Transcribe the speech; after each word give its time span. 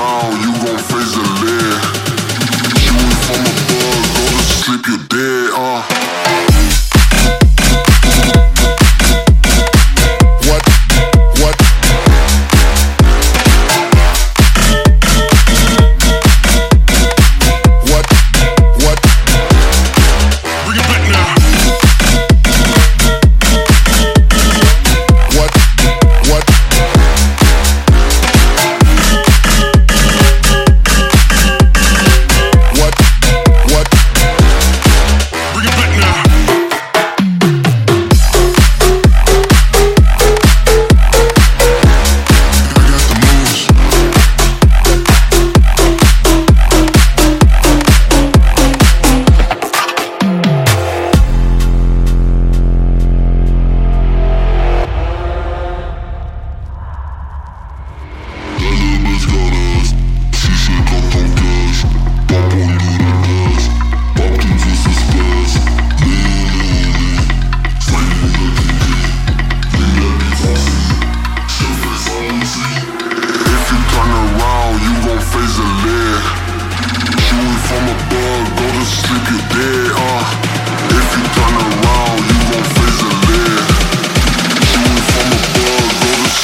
around, 0.00 0.32
you 0.40 0.52
gon' 0.64 0.78
face 0.78 1.16
a 1.16 1.49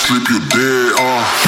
sleep, 0.07 0.29
you 0.31 0.39
dead, 0.51 1.01
off. 1.01 1.45